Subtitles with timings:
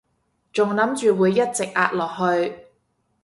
[0.51, 2.63] 仲諗住會一直壓落去